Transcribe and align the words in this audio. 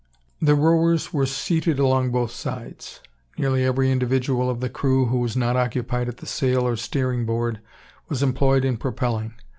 The 0.41 0.55
rowers 0.55 1.13
were 1.13 1.27
seated 1.27 1.77
along 1.77 2.09
both 2.09 2.31
sides. 2.31 3.01
Nearly 3.37 3.63
every 3.63 3.91
individual 3.91 4.49
of 4.49 4.59
the 4.59 4.67
crew, 4.67 5.05
who 5.05 5.19
was 5.19 5.35
not 5.37 5.55
occupied 5.55 6.09
at 6.09 6.17
the 6.17 6.25
sail 6.25 6.67
or 6.67 6.75
steering 6.75 7.23
board, 7.27 7.59
was 8.09 8.23
employed 8.23 8.65
in 8.65 8.77
propelling. 8.77 9.35